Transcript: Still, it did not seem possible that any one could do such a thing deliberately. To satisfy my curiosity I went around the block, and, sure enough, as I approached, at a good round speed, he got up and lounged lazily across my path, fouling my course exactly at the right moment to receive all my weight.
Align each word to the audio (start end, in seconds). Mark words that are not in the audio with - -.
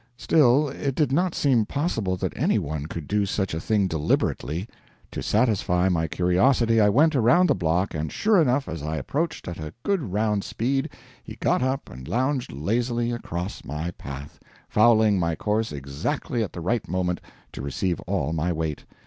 Still, 0.17 0.67
it 0.67 0.95
did 0.95 1.11
not 1.11 1.35
seem 1.35 1.67
possible 1.67 2.17
that 2.17 2.35
any 2.35 2.57
one 2.57 2.87
could 2.87 3.07
do 3.07 3.23
such 3.27 3.53
a 3.53 3.59
thing 3.59 3.85
deliberately. 3.87 4.67
To 5.11 5.21
satisfy 5.21 5.89
my 5.89 6.07
curiosity 6.07 6.81
I 6.81 6.89
went 6.89 7.15
around 7.15 7.47
the 7.49 7.53
block, 7.53 7.93
and, 7.93 8.11
sure 8.11 8.41
enough, 8.41 8.67
as 8.67 8.81
I 8.81 8.97
approached, 8.97 9.47
at 9.47 9.59
a 9.59 9.75
good 9.83 10.01
round 10.01 10.43
speed, 10.43 10.89
he 11.23 11.35
got 11.35 11.61
up 11.61 11.87
and 11.87 12.07
lounged 12.07 12.51
lazily 12.51 13.11
across 13.11 13.63
my 13.63 13.91
path, 13.91 14.39
fouling 14.67 15.19
my 15.19 15.35
course 15.35 15.71
exactly 15.71 16.41
at 16.41 16.53
the 16.53 16.61
right 16.61 16.87
moment 16.87 17.21
to 17.51 17.61
receive 17.61 17.99
all 18.07 18.33
my 18.33 18.51
weight. 18.51 18.85